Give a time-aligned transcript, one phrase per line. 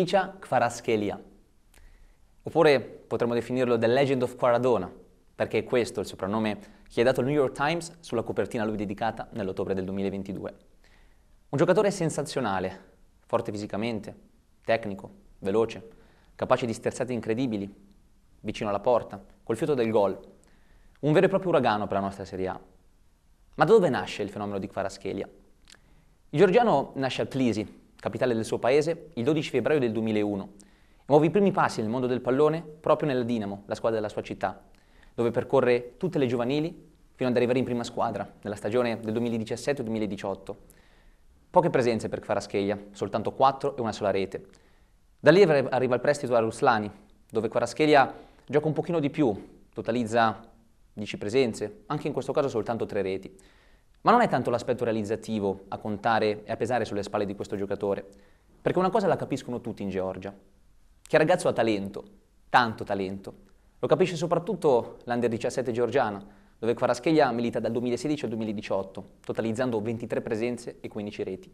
[0.00, 1.22] Picha Kvaraskelia.
[2.44, 4.90] Oppure potremmo definirlo The Legend of Quaradona,
[5.34, 6.58] perché è questo il soprannome
[6.88, 10.54] che ha dato il New York Times sulla copertina a lui dedicata nell'ottobre del 2022.
[11.50, 12.80] Un giocatore sensazionale,
[13.26, 14.16] forte fisicamente,
[14.64, 15.10] tecnico,
[15.40, 15.86] veloce,
[16.34, 17.70] capace di sterzate incredibili,
[18.40, 20.18] vicino alla porta, col fiuto del gol.
[21.00, 22.58] Un vero e proprio uragano per la nostra Serie A.
[23.56, 25.28] Ma da dove nasce il fenomeno di Kvaratskhelia?
[26.30, 30.68] Il georgiano nasce a Tbilisi, capitale del suo paese, il 12 febbraio del 2001
[31.10, 34.22] Muove i primi passi nel mondo del pallone proprio nella Dinamo, la squadra della sua
[34.22, 34.62] città,
[35.12, 40.54] dove percorre tutte le giovanili fino ad arrivare in prima squadra nella stagione del 2017-2018.
[41.50, 44.46] Poche presenze per Kvaratskhelia, soltanto quattro e una sola rete.
[45.18, 46.88] Da lì arriva il prestito a Ruslani,
[47.28, 48.14] dove Kvaratskhelia
[48.46, 50.48] gioca un pochino di più, totalizza
[50.92, 53.36] 10 presenze, anche in questo caso soltanto tre reti.
[54.02, 57.56] Ma non è tanto l'aspetto realizzativo a contare e a pesare sulle spalle di questo
[57.56, 58.06] giocatore,
[58.62, 62.04] perché una cosa la capiscono tutti in Georgia, che il ragazzo ha talento,
[62.48, 63.34] tanto talento.
[63.78, 66.24] Lo capisce soprattutto l'Under 17 georgiana,
[66.58, 71.52] dove Kvaraschelia milita dal 2016 al 2018, totalizzando 23 presenze e 15 reti.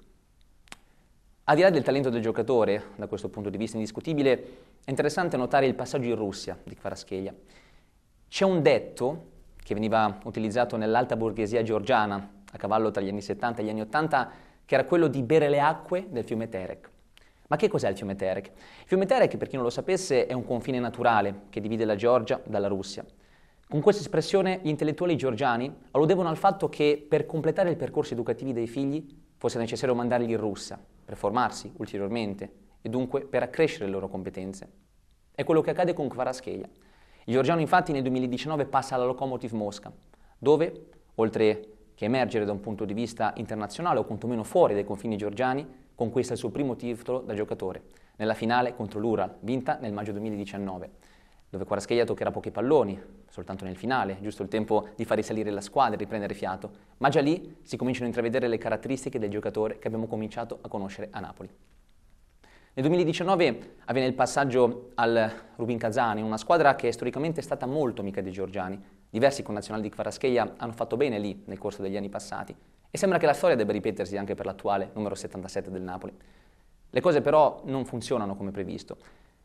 [1.45, 4.43] Al di là del talento del giocatore, da questo punto di vista indiscutibile,
[4.85, 7.33] è interessante notare il passaggio in Russia di Kvaraschelia.
[8.29, 13.61] C'è un detto che veniva utilizzato nell'alta borghesia georgiana, a cavallo tra gli anni 70
[13.61, 14.31] e gli anni 80,
[14.65, 16.91] che era quello di bere le acque del fiume Terek.
[17.49, 18.47] Ma che cos'è il fiume Terek?
[18.47, 21.95] Il fiume Terek, per chi non lo sapesse, è un confine naturale che divide la
[21.95, 23.05] Georgia dalla Russia.
[23.69, 28.53] Con questa espressione gli intellettuali georgiani alludevano al fatto che per completare il percorso educativo
[28.53, 33.91] dei figli fosse necessario mandarli in Russia per formarsi ulteriormente e dunque per accrescere le
[33.91, 34.69] loro competenze.
[35.35, 36.69] È quello che accade con Kvaraskelia.
[37.25, 39.93] Il georgiano infatti nel 2019 passa alla Lokomotiv Mosca,
[40.39, 45.17] dove, oltre che emergere da un punto di vista internazionale o quantomeno fuori dai confini
[45.17, 47.83] georgiani, conquista il suo primo titolo da giocatore,
[48.17, 50.91] nella finale contro l'Ural, vinta nel maggio 2019,
[51.49, 53.01] dove Quarascheia toccherà pochi palloni,
[53.31, 57.09] soltanto nel finale, giusto il tempo di far risalire la squadra e riprendere fiato, ma
[57.09, 61.09] già lì si cominciano a intravedere le caratteristiche del giocatore che abbiamo cominciato a conoscere
[61.11, 61.49] a Napoli.
[62.75, 68.03] Nel 2019 avviene il passaggio al Rubin Kazan, una squadra che storicamente è stata molto
[68.03, 68.79] amica dei georgiani.
[69.11, 72.55] Diversi connazionali di Kvaratskhelia hanno fatto bene lì nel corso degli anni passati
[72.91, 76.17] e sembra che la storia debba ripetersi anche per l'attuale numero 77 del Napoli.
[76.91, 78.97] Le cose però non funzionano come previsto.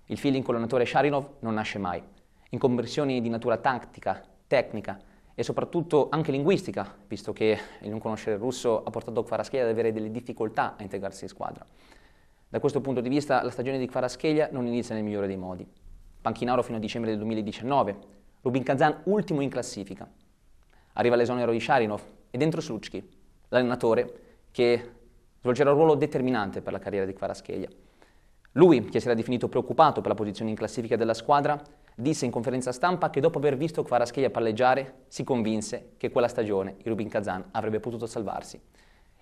[0.06, 2.02] Il feeling con l'allenatore Sharinov non nasce mai.
[2.50, 5.00] Incomprensioni di natura tattica, tecnica
[5.34, 9.72] e soprattutto anche linguistica, visto che il non conoscere il russo ha portato Kvaratskhelia ad
[9.72, 11.66] avere delle difficoltà a integrarsi in squadra.
[12.50, 15.66] Da questo punto di vista la stagione di Kvaratskhelia non inizia nel migliore dei modi.
[16.22, 17.98] Panchinaro fino a dicembre del 2019,
[18.41, 20.09] Rubin Kazan ultimo in classifica.
[20.94, 23.07] Arriva l'esonero di Sharinov e dentro Slutsky,
[23.50, 24.91] l'allenatore che
[25.40, 27.69] svolgerà un ruolo determinante per la carriera di Kvaratskhelia.
[28.53, 31.62] Lui, che si era definito preoccupato per la posizione in classifica della squadra,
[31.94, 36.78] disse in conferenza stampa che dopo aver visto Kvaratskhelia palleggiare si convinse che quella stagione
[36.80, 38.59] il Rubin Kazan avrebbe potuto salvarsi.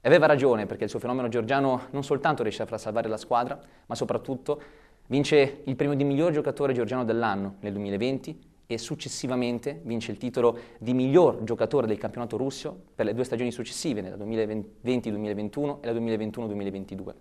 [0.02, 3.18] E aveva ragione perché il suo fenomeno georgiano non soltanto riesce a far salvare la
[3.18, 4.62] squadra, ma soprattutto
[5.08, 10.56] vince il premio di miglior giocatore georgiano dell'anno nel 2020 e successivamente vince il titolo
[10.78, 16.00] di miglior giocatore del campionato russo per le due stagioni successive, nella 2020-2021 e la
[16.00, 17.13] 2021-2022.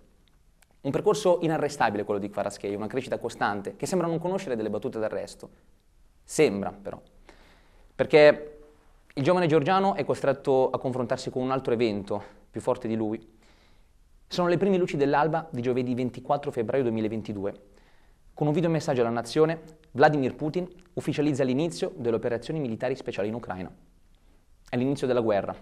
[0.81, 4.99] Un percorso inarrestabile quello di Kvaratskhelia, una crescita costante, che sembra non conoscere delle battute
[4.99, 5.49] d'arresto.
[6.23, 7.01] Sembra, però.
[7.95, 8.59] Perché
[9.15, 12.21] il giovane georgiano è costretto a confrontarsi con un altro evento
[12.51, 13.27] più forte di lui.
[14.27, 17.68] Sono le prime luci dell'alba di giovedì 24 febbraio 2022
[18.39, 23.69] con un videomessaggio alla nazione, Vladimir Putin ufficializza l'inizio delle operazioni militari speciali in Ucraina.
[24.69, 25.53] È l'inizio della guerra.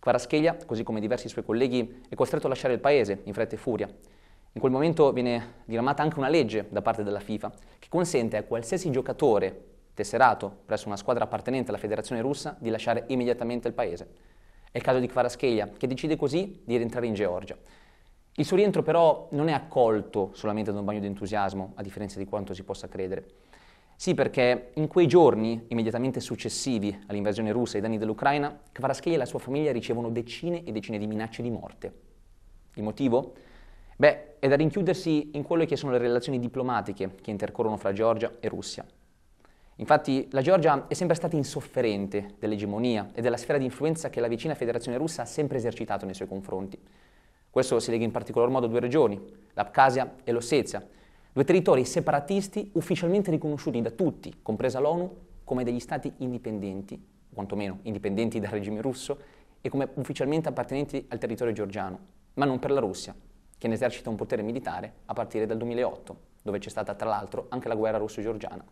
[0.00, 3.58] Kvaratskhelia, così come diversi suoi colleghi, è costretto a lasciare il paese in fretta e
[3.58, 3.86] furia.
[3.86, 8.42] In quel momento viene diramata anche una legge da parte della FIFA che consente a
[8.42, 14.08] qualsiasi giocatore tesserato presso una squadra appartenente alla federazione russa di lasciare immediatamente il paese.
[14.72, 17.56] È il caso di Kvaratskhelia, che decide così di rientrare in Georgia.
[18.38, 22.18] Il suo rientro però non è accolto solamente da un bagno di entusiasmo, a differenza
[22.18, 23.24] di quanto si possa credere.
[23.96, 29.24] Sì, perché in quei giorni, immediatamente successivi all'invasione russa ai danni dell'Ucraina, Kvaratskhelia e la
[29.24, 31.94] sua famiglia ricevono decine e decine di minacce di morte.
[32.74, 33.32] Il motivo?
[33.96, 38.32] Beh, è da rinchiudersi in quelle che sono le relazioni diplomatiche che intercorrono fra Georgia
[38.38, 38.84] e Russia.
[39.76, 44.28] Infatti la Georgia è sempre stata insofferente dell'egemonia e della sfera di influenza che la
[44.28, 46.78] vicina federazione russa ha sempre esercitato nei suoi confronti.
[47.56, 49.18] Questo si lega in particolar modo a due regioni,
[49.54, 50.86] l'Abkhazia e l'Ossetia,
[51.32, 58.40] due territori separatisti ufficialmente riconosciuti da tutti, compresa l'ONU, come degli stati indipendenti, quantomeno indipendenti
[58.40, 59.18] dal regime russo,
[59.62, 61.98] e come ufficialmente appartenenti al territorio georgiano,
[62.34, 63.14] ma non per la Russia,
[63.56, 67.46] che ne esercita un potere militare a partire dal 2008, dove c'è stata tra l'altro
[67.48, 68.62] anche la guerra russo-georgiana.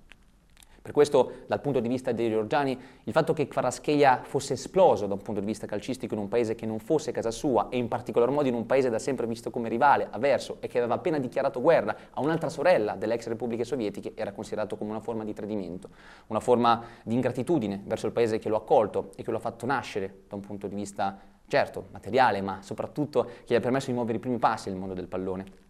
[0.85, 5.15] Per questo, dal punto di vista dei georgiani, il fatto che Kvaratskhelia fosse esploso da
[5.15, 7.89] un punto di vista calcistico in un paese che non fosse casa sua e in
[7.89, 11.19] particolar modo in un paese da sempre visto come rivale, avverso e che aveva appena
[11.19, 15.33] dichiarato guerra a un'altra sorella delle ex repubbliche sovietiche, era considerato come una forma di
[15.33, 15.89] tradimento,
[16.27, 19.41] una forma di ingratitudine verso il paese che lo ha accolto e che lo ha
[19.41, 23.87] fatto nascere da un punto di vista, certo, materiale, ma soprattutto che gli ha permesso
[23.87, 25.64] di muovere i primi passi nel mondo del pallone.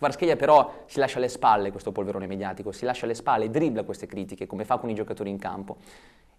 [0.00, 4.06] Kvaratskhelia però si lascia alle spalle questo polverone mediatico, si lascia alle spalle dribbla queste
[4.06, 5.76] critiche come fa con i giocatori in campo.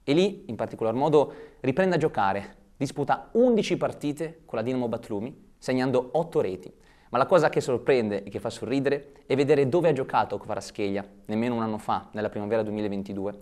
[0.03, 5.51] E lì, in particolar modo, riprende a giocare, disputa 11 partite con la Dinamo Batlumi,
[5.59, 6.73] segnando 8 reti.
[7.09, 11.07] Ma la cosa che sorprende e che fa sorridere è vedere dove ha giocato Kvaratskhelia,
[11.25, 13.39] nemmeno un anno fa, nella primavera 2022.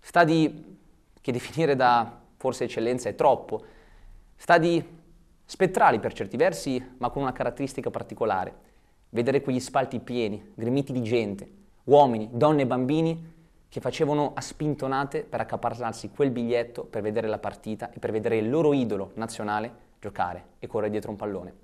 [0.00, 0.78] Stadi
[1.20, 3.62] che definire da forse eccellenza è troppo,
[4.34, 4.84] stadi
[5.44, 8.70] spettrali per certi versi, ma con una caratteristica particolare
[9.12, 11.48] vedere quegli spalti pieni, gremiti di gente,
[11.84, 13.30] uomini, donne e bambini
[13.68, 18.36] che facevano a spintonate per accaparrarsi quel biglietto per vedere la partita e per vedere
[18.38, 21.54] il loro idolo nazionale giocare e correre dietro un pallone.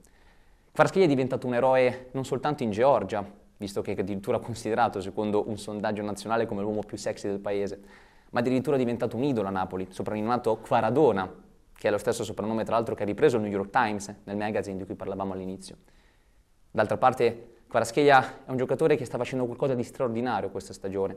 [0.73, 3.25] Kvaratskhelia è diventato un eroe non soltanto in Georgia,
[3.57, 7.81] visto che è addirittura considerato, secondo un sondaggio nazionale, come l'uomo più sexy del paese,
[8.31, 11.31] ma addirittura è diventato un idolo a Napoli, soprannominato Quaradona,
[11.73, 14.37] che è lo stesso soprannome tra l'altro che ha ripreso il New York Times nel
[14.37, 15.77] magazine di cui parlavamo all'inizio.
[16.79, 21.17] D'altra parte, Kvaratskhelia è un giocatore che sta facendo qualcosa di straordinario questa stagione.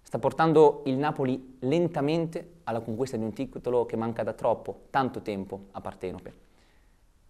[0.00, 5.22] Sta portando il Napoli lentamente alla conquista di un titolo che manca da troppo, tanto
[5.22, 6.32] tempo a Partenope.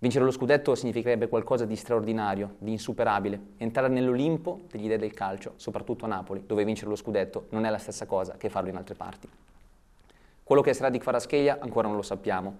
[0.01, 5.55] Vincere lo scudetto significherebbe qualcosa di straordinario, di insuperabile, entrare nell'Olimpo degli dei del calcio,
[5.57, 8.77] soprattutto a Napoli, dove vincere lo scudetto non è la stessa cosa che farlo in
[8.77, 9.27] altre parti.
[10.43, 12.55] Quello che sarà di Kvaratskhelia ancora non lo sappiamo,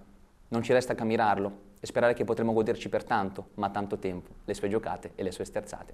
[0.47, 4.31] non ci resta che ammirarlo e sperare che potremo goderci per tanto, ma tanto tempo,
[4.45, 5.93] le sue giocate e le sue sterzate.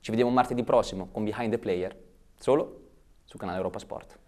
[0.00, 1.96] Ci vediamo martedì prossimo con Behind the Player,
[2.38, 2.80] solo
[3.24, 4.18] su canale Europa Sport.